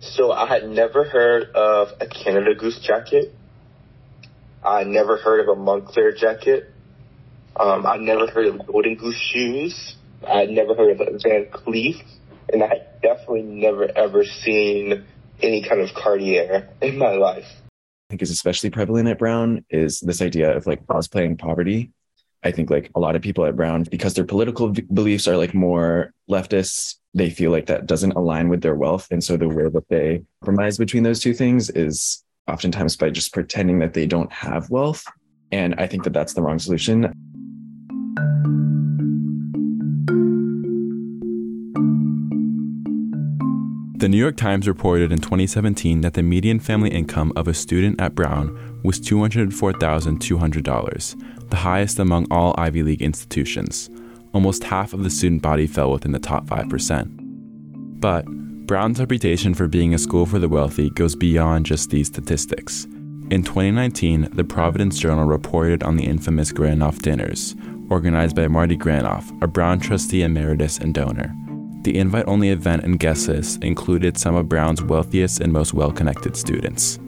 [0.00, 3.34] So I had never heard of a Canada Goose jacket.
[4.64, 6.72] I never heard of a Moncler jacket.
[7.56, 9.96] Um, I never heard of Golden Goose shoes.
[10.26, 12.02] I never heard of Van Cleef,
[12.52, 15.04] and I definitely never ever seen
[15.42, 17.46] any kind of Cartier in my life.
[17.66, 21.92] I think is especially prevalent at Brown is this idea of like cosplaying poverty.
[22.42, 25.36] I think like a lot of people at Brown, because their political v- beliefs are
[25.36, 29.08] like more leftists, they feel like that doesn't align with their wealth.
[29.10, 33.32] And so the way that they compromise between those two things is oftentimes by just
[33.32, 35.04] pretending that they don't have wealth.
[35.52, 37.12] And I think that that's the wrong solution.
[43.96, 48.00] The New York Times reported in 2017 that the median family income of a student
[48.00, 53.90] at Brown was $204,200, the highest among all Ivy League institutions.
[54.32, 58.00] Almost half of the student body fell within the top 5%.
[58.00, 58.24] But
[58.66, 62.84] Brown's reputation for being a school for the wealthy goes beyond just these statistics.
[63.30, 67.56] In 2019, the Providence Journal reported on the infamous Granoff dinners,
[67.88, 71.34] organized by Marty Granoff, a Brown trustee emeritus and donor.
[71.82, 75.90] The invite only event and guest list included some of Brown's wealthiest and most well
[75.90, 77.00] connected students.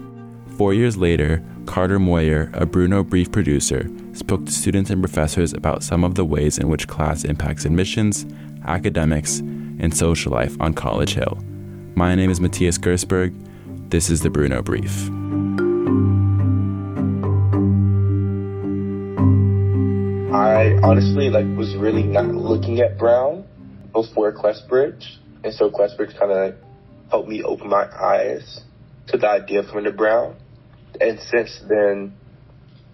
[0.63, 5.83] Four years later, Carter Moyer, a Bruno Brief producer, spoke to students and professors about
[5.83, 8.25] some of the ways in which class impacts admissions,
[8.65, 11.37] academics, and social life on College Hill.
[11.97, 13.35] My name is Matias Gersberg.
[13.91, 15.09] This is the Bruno Brief.
[20.33, 23.45] I honestly like was really not looking at Brown
[23.91, 26.55] before Questbridge, and so Questbridge kind of
[27.11, 28.61] helped me open my eyes
[29.09, 30.37] to the idea of coming to Brown.
[31.01, 32.15] And since then,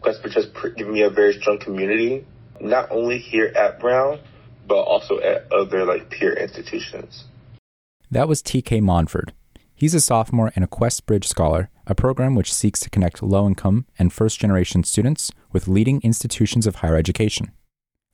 [0.03, 0.47] Questbridge has
[0.77, 2.25] given me a very strong community,
[2.61, 4.21] not only here at Brown,
[4.67, 7.25] but also at other like peer institutions.
[8.11, 9.33] That was TK Monford.
[9.75, 13.87] He's a sophomore and a Questbridge Scholar, a program which seeks to connect low income
[13.99, 17.53] and first generation students with leading institutions of higher education.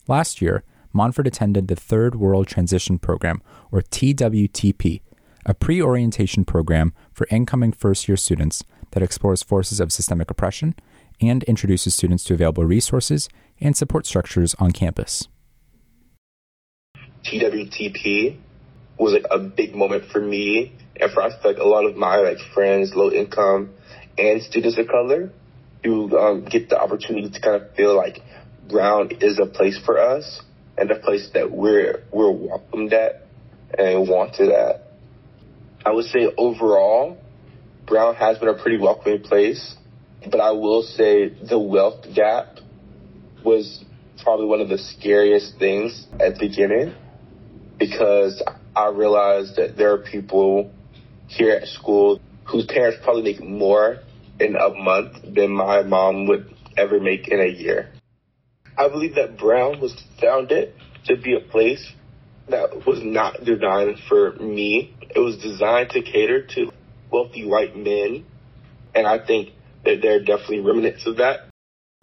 [0.06, 3.42] Last year, Monford attended the Third World Transition Program,
[3.72, 5.00] or TWTP,
[5.46, 10.74] a pre orientation program for incoming first year students that explores forces of systemic oppression
[11.20, 13.28] and introduces students to available resources
[13.60, 15.28] and support structures on campus.
[17.24, 18.38] TWTP
[18.98, 22.16] was like a big moment for me and for us, like a lot of my
[22.16, 23.70] like friends, low income,
[24.16, 25.30] and students of color,
[25.82, 28.20] who um, get the opportunity to kind of feel like
[28.68, 30.42] Brown is a place for us
[30.78, 33.26] and a place that we're we're welcomed at
[33.76, 34.83] and wanted at.
[35.84, 37.18] I would say overall,
[37.86, 39.76] Brown has been a pretty welcoming place,
[40.30, 42.58] but I will say the wealth gap
[43.44, 43.84] was
[44.22, 46.94] probably one of the scariest things at the beginning
[47.78, 48.42] because
[48.74, 50.72] I realized that there are people
[51.26, 53.98] here at school whose parents probably make more
[54.40, 57.90] in a month than my mom would ever make in a year.
[58.76, 60.74] I believe that Brown was founded
[61.06, 61.92] to be a place
[62.48, 64.94] that was not designed for me.
[65.14, 66.70] It was designed to cater to
[67.10, 68.24] wealthy white men.
[68.94, 69.50] And I think
[69.84, 71.48] that there are definitely remnants of that.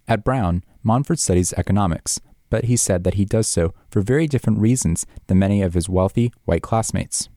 [0.08, 2.20] At Brown, Monford studies economics,
[2.50, 5.88] but he said that he does so for very different reasons than many of his
[5.88, 7.30] wealthy white classmates.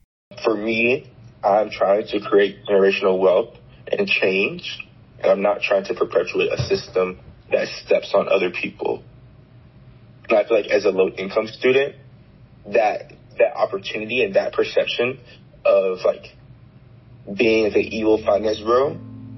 [0.43, 1.09] For me,
[1.43, 3.55] I'm trying to create generational wealth
[3.91, 4.79] and change,
[5.19, 7.19] and I'm not trying to perpetuate a system
[7.51, 9.03] that steps on other people.
[10.27, 11.95] And I feel like as a low income student,
[12.73, 15.19] that that opportunity and that perception
[15.65, 16.35] of like
[17.37, 18.97] being the evil finance bro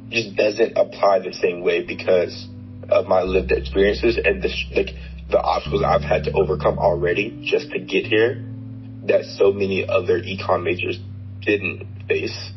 [0.09, 2.47] just doesn't apply the same way because
[2.89, 4.95] of my lived experiences and the like
[5.29, 8.45] the obstacles I've had to overcome already just to get here
[9.07, 10.99] that so many other econ majors
[11.41, 12.51] didn't face.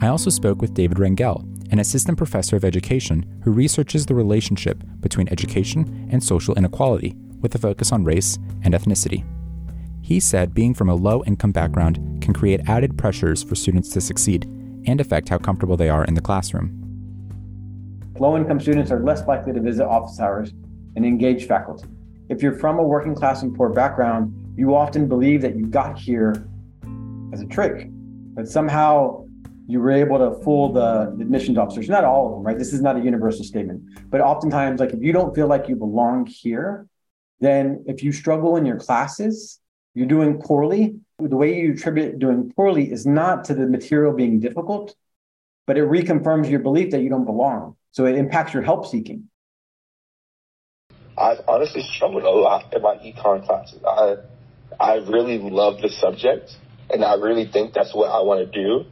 [0.00, 4.84] I also spoke with David Rangel, an assistant professor of education who researches the relationship
[5.00, 9.24] between education and social inequality with a focus on race and ethnicity.
[10.00, 14.00] He said being from a low income background can create added pressures for students to
[14.00, 14.44] succeed
[14.86, 16.70] and affect how comfortable they are in the classroom.
[18.20, 20.52] Low income students are less likely to visit office hours
[20.94, 21.88] and engage faculty.
[22.28, 25.98] If you're from a working class and poor background, you often believe that you got
[25.98, 26.46] here
[27.32, 27.90] as a trick,
[28.36, 29.23] that somehow
[29.66, 31.88] you were able to fool the admissions officers.
[31.88, 32.58] Not all of them, right?
[32.58, 35.76] This is not a universal statement, but oftentimes, like if you don't feel like you
[35.76, 36.86] belong here,
[37.40, 39.60] then if you struggle in your classes,
[39.94, 40.96] you're doing poorly.
[41.18, 44.94] The way you attribute doing poorly is not to the material being difficult,
[45.66, 47.76] but it reconfirms your belief that you don't belong.
[47.92, 49.28] So it impacts your help seeking.
[51.16, 53.80] I've honestly struggled a lot in my econ classes.
[53.86, 54.16] I
[54.80, 56.56] I really love the subject
[56.90, 58.84] and I really think that's what I want to do,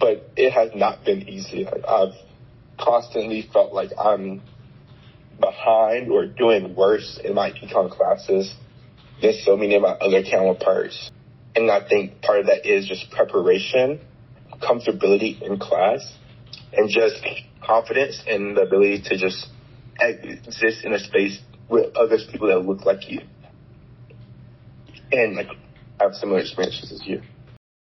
[0.00, 1.66] but it has not been easy.
[1.68, 2.14] I've
[2.78, 4.42] constantly felt like I'm
[5.38, 8.54] behind or doing worse in my econ classes
[9.22, 11.10] than so many of my other counterparts.
[11.54, 14.00] And I think part of that is just preparation,
[14.62, 16.00] comfortability in class,
[16.72, 17.16] and just
[17.62, 19.48] confidence and the ability to just
[20.00, 21.38] exist in a space
[21.68, 23.20] with other people that look like you.
[25.12, 25.48] And like
[26.00, 27.20] have similar experiences as you.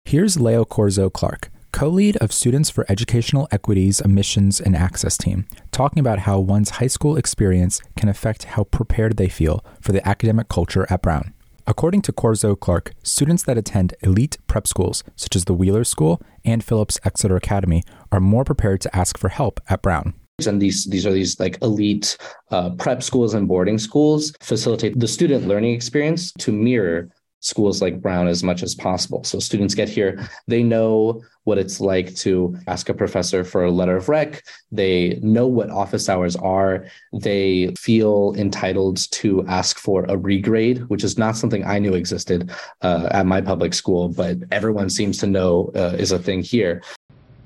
[0.05, 5.45] Here's Leo Corzo Clark, co lead of Students for Educational Equity's Admissions and Access team,
[5.71, 10.05] talking about how one's high school experience can affect how prepared they feel for the
[10.05, 11.33] academic culture at Brown.
[11.65, 16.21] According to Corzo Clark, students that attend elite prep schools, such as the Wheeler School
[16.43, 20.15] and Phillips Exeter Academy, are more prepared to ask for help at Brown
[20.47, 22.17] and these these are these like elite
[22.51, 27.09] uh, prep schools and boarding schools facilitate the student learning experience to mirror
[27.41, 29.23] schools like Brown as much as possible.
[29.23, 33.71] So students get here, they know what it's like to ask a professor for a
[33.71, 34.43] letter of rec.
[34.71, 36.85] They know what office hours are.
[37.13, 42.51] They feel entitled to ask for a regrade, which is not something I knew existed
[42.81, 46.83] uh, at my public school, but everyone seems to know uh, is a thing here.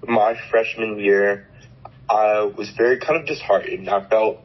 [0.06, 1.48] My freshman year,
[2.10, 3.90] I was very kind of disheartened.
[3.90, 4.42] I felt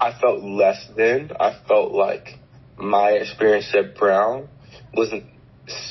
[0.00, 1.32] I felt less than.
[1.40, 2.38] I felt like
[2.78, 4.48] my experience at Brown
[4.94, 5.24] wasn't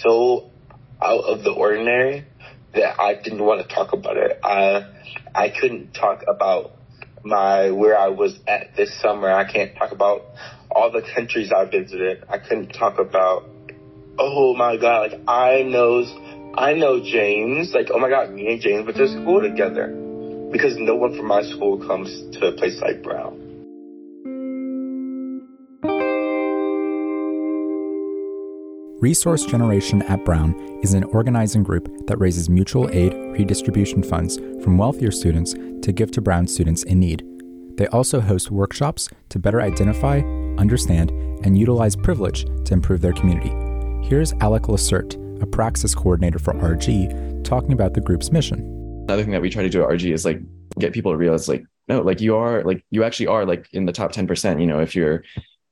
[0.01, 0.49] so
[1.01, 2.25] out of the ordinary
[2.73, 4.39] that I didn't want to talk about it.
[4.43, 4.93] I
[5.33, 6.71] I couldn't talk about
[7.23, 9.31] my where I was at this summer.
[9.31, 10.25] I can't talk about
[10.71, 12.23] all the countries I visited.
[12.29, 13.45] I couldn't talk about
[14.19, 16.11] oh my god, like I knows
[16.55, 17.73] I know James.
[17.73, 19.87] Like oh my god, me and James went to school together
[20.51, 23.46] because no one from my school comes to a place like Brown.
[28.99, 34.75] Resource Generation at Brown is an organizing group that raises mutual aid redistribution funds from
[34.75, 37.23] wealthier students to give to Brown students in need.
[37.77, 40.21] They also host workshops to better identify,
[40.57, 41.11] understand,
[41.45, 43.51] and utilize privilege to improve their community.
[44.07, 48.61] Here's Alec Lacerte, a praxis coordinator for RG, talking about the group's mission.
[49.07, 50.41] Another thing that we try to do at RG is like
[50.79, 53.85] get people to realize like no, like you are like you actually are like in
[53.85, 55.23] the top 10%, you know, if you're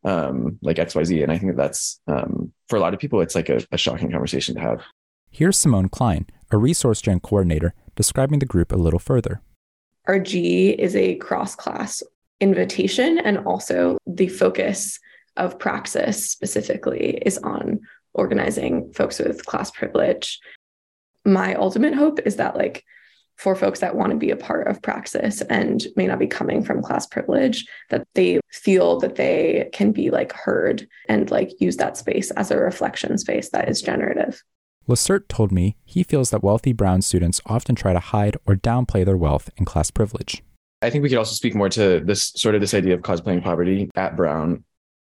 [0.05, 1.23] um, like XYZ.
[1.23, 3.77] And I think that that's, um, for a lot of people, it's like a, a
[3.77, 4.81] shocking conversation to have.
[5.29, 9.41] Here's Simone Klein, a resource gen coordinator, describing the group a little further.
[10.07, 12.03] Our RG is a cross class
[12.39, 14.99] invitation, and also the focus
[15.37, 17.81] of Praxis specifically is on
[18.13, 20.39] organizing folks with class privilege.
[21.25, 22.83] My ultimate hope is that, like,
[23.37, 26.63] for folks that want to be a part of praxis and may not be coming
[26.63, 31.77] from class privilege that they feel that they can be like heard and like use
[31.77, 34.41] that space as a reflection space that is generative
[34.87, 39.03] Lacerte told me he feels that wealthy Brown students often try to hide or downplay
[39.03, 40.43] their wealth and class privilege.
[40.81, 43.43] I think we could also speak more to this sort of this idea of cosplaying
[43.43, 44.63] poverty at Brown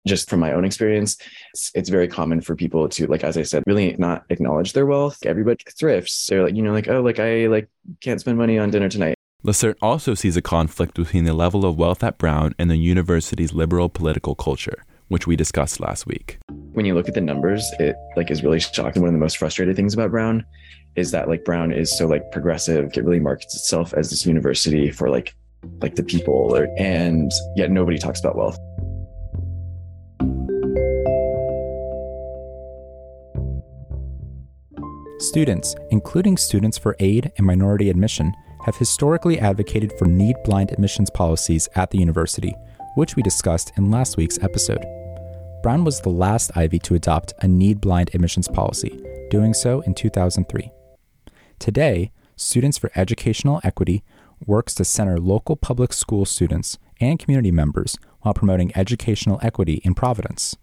[0.06, 1.16] just from my own experience,
[1.52, 4.86] it's, it's, very common for people to, like, as I said, really not acknowledge their
[4.86, 5.24] wealth.
[5.24, 6.26] Everybody thrifts.
[6.26, 7.68] They're like, you know, like, oh, like I like
[8.00, 9.14] can't spend money on dinner tonight.
[9.44, 13.52] Lacerte also sees a conflict between the level of wealth at Brown and the university's
[13.52, 16.38] liberal political culture, which we discussed last week.
[16.72, 19.02] When you look at the numbers, it like is really shocking.
[19.02, 20.44] One of the most frustrating things about Brown
[20.94, 22.96] is that like Brown is so like progressive.
[22.96, 25.34] It really markets itself as this university for like
[25.80, 28.58] like the people, or, and yet nobody talks about wealth.
[35.32, 38.34] Students, including students for aid and minority admission,
[38.66, 42.54] have historically advocated for need blind admissions policies at the university,
[42.96, 44.84] which we discussed in last week's episode.
[45.62, 49.94] Brown was the last Ivy to adopt a need blind admissions policy, doing so in
[49.94, 50.70] 2003.
[51.58, 54.04] Today, Students for Educational Equity
[54.44, 59.94] works to center local public school students and community members while promoting educational equity in
[59.94, 60.58] Providence.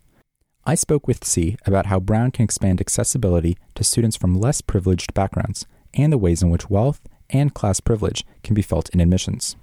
[0.65, 5.13] I spoke with SEE about how Brown can expand accessibility to students from less privileged
[5.13, 9.55] backgrounds and the ways in which wealth and class privilege can be felt in admissions.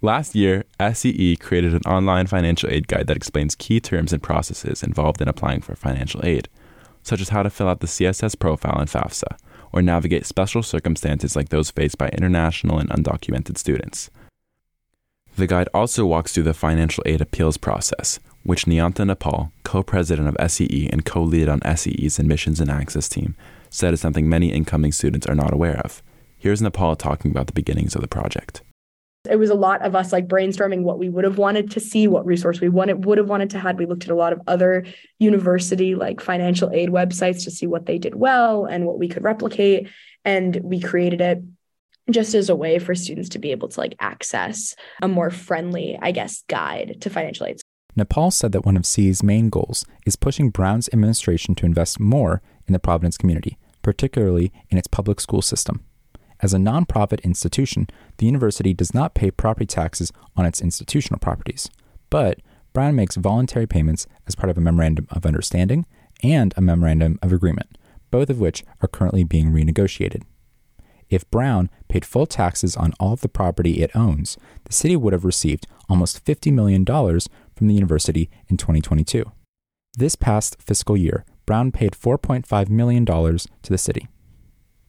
[0.00, 4.82] Last year, SEE created an online financial aid guide that explains key terms and processes
[4.82, 6.48] involved in applying for financial aid,
[7.04, 9.38] such as how to fill out the CSS profile in FAFSA
[9.72, 14.10] or navigate special circumstances like those faced by international and undocumented students.
[15.36, 20.28] The guide also walks through the financial aid appeals process, which Niyanta Nepal, co president
[20.28, 23.34] of SEE and co lead on SEE's admissions and access team,
[23.70, 26.02] said is something many incoming students are not aware of.
[26.38, 28.62] Here's Nepal talking about the beginnings of the project.
[29.30, 32.08] It was a lot of us like brainstorming what we would have wanted to see,
[32.08, 33.78] what resource we wanted would have wanted to had.
[33.78, 34.84] We looked at a lot of other
[35.20, 39.22] university like financial aid websites to see what they did well and what we could
[39.22, 39.88] replicate.
[40.24, 41.42] And we created it
[42.10, 45.96] just as a way for students to be able to like access a more friendly,
[46.02, 47.60] I guess, guide to financial aid.
[47.94, 52.40] Nepal said that one of SEE's main goals is pushing Brown's administration to invest more
[52.66, 55.84] in the Providence community, particularly in its public school system.
[56.40, 61.68] As a nonprofit institution, the university does not pay property taxes on its institutional properties,
[62.10, 62.40] but
[62.72, 65.86] Brown makes voluntary payments as part of a memorandum of understanding
[66.22, 67.76] and a memorandum of agreement,
[68.10, 70.22] both of which are currently being renegotiated.
[71.10, 75.12] If Brown paid full taxes on all of the property it owns, the city would
[75.12, 76.86] have received almost $50 million
[77.54, 79.30] from the university in 2022.
[79.96, 84.08] This past fiscal year, Brown paid $4.5 million to the city.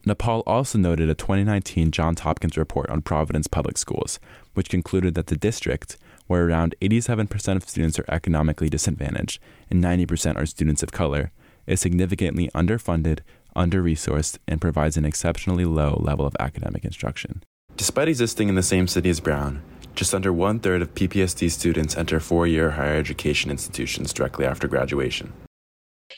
[0.06, 4.20] Nepal also noted a 2019 Johns Hopkins report on Providence public schools,
[4.54, 10.36] which concluded that the district, where around 87% of students are economically disadvantaged and 90%
[10.36, 11.32] are students of color,
[11.66, 13.20] is significantly underfunded
[13.56, 17.44] under resourced, and provides an exceptionally low level of academic instruction.
[17.76, 19.62] Despite existing in the same city as Brown,
[19.96, 24.68] just under one third of PPSD students enter four year higher education institutions directly after
[24.68, 25.34] graduation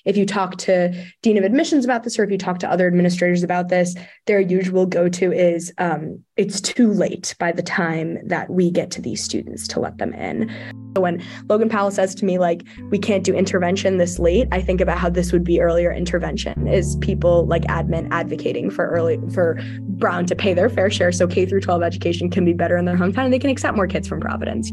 [0.04, 2.88] if you talk to dean of admissions about this or if you talk to other
[2.88, 8.50] administrators about this their usual go-to is um, it's too late by the time that
[8.50, 10.50] we get to these students to let them in.
[10.96, 14.62] So when logan powell says to me like we can't do intervention this late i
[14.62, 19.20] think about how this would be earlier intervention is people like admin advocating for early
[19.34, 22.78] for brown to pay their fair share so k through 12 education can be better
[22.78, 24.72] in their hometown and they can accept more kids from providence.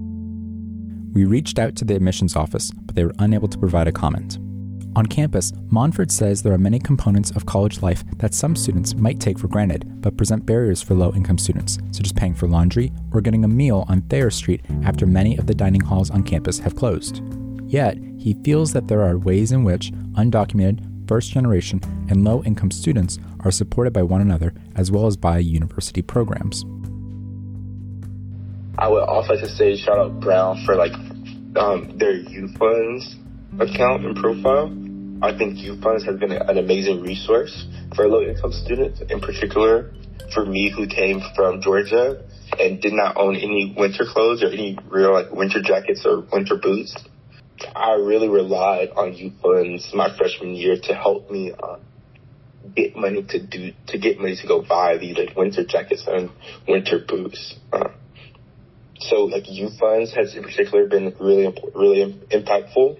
[1.12, 4.38] We reached out to the admissions office but they were unable to provide a comment
[4.94, 9.20] on campus, Monford says there are many components of college life that some students might
[9.20, 12.92] take for granted, but present barriers for low income students, such as paying for laundry
[13.10, 16.58] or getting a meal on Thayer Street after many of the dining halls on campus
[16.58, 17.22] have closed.
[17.66, 21.80] Yet, he feels that there are ways in which undocumented, first generation,
[22.10, 26.64] and low income students are supported by one another as well as by university programs.
[28.78, 30.92] I would also like to say shout out Brown for like
[31.56, 33.16] um, their youth funds
[33.60, 34.68] account and profile.
[35.22, 39.92] I think Youth Funds has been an amazing resource for low income students, in particular
[40.34, 42.24] for me who came from Georgia
[42.58, 46.56] and did not own any winter clothes or any real like winter jackets or winter
[46.56, 46.96] boots.
[47.76, 51.76] I really relied on Youth Funds my freshman year to help me uh,
[52.74, 56.30] get money to do to get money to go buy these like winter jackets and
[56.66, 57.54] winter boots.
[57.72, 57.90] Uh,
[58.98, 62.98] so like Youth Funds has in particular been really really impactful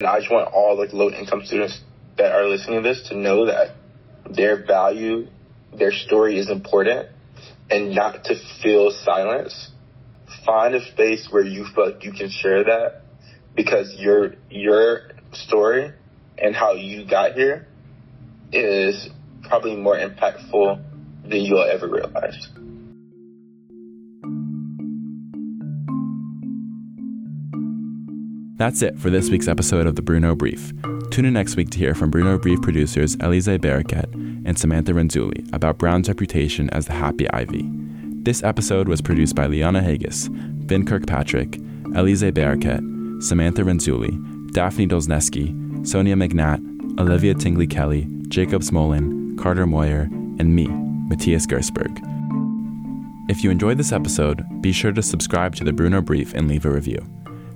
[0.00, 1.80] and I just want all like low income students
[2.18, 3.76] that are listening to this to know that
[4.28, 5.28] their value,
[5.72, 7.08] their story is important
[7.70, 9.70] and not to feel silence.
[10.44, 13.04] Find a space where you feel like you can share that
[13.54, 15.92] because your your story
[16.36, 17.66] and how you got here
[18.52, 19.08] is
[19.44, 20.82] probably more impactful
[21.22, 22.48] than you'll ever realize.
[28.56, 30.72] That's it for this week's episode of the Bruno Brief.
[31.10, 34.10] Tune in next week to hear from Bruno Brief producers Elise Baraket
[34.46, 37.68] and Samantha Renzulli about Brown's reputation as the Happy Ivy.
[38.22, 40.30] This episode was produced by Liana Haggis,
[40.68, 41.58] Finn Kirkpatrick,
[41.94, 50.08] Elise Baraket, Samantha Renzulli, Daphne Dolzneski, Sonia McNatt, Olivia Tingley Kelly, Jacob Smolin, Carter Moyer,
[50.38, 50.66] and me,
[51.10, 52.00] Matias Gersberg.
[53.28, 56.64] If you enjoyed this episode, be sure to subscribe to the Bruno Brief and leave
[56.64, 57.06] a review.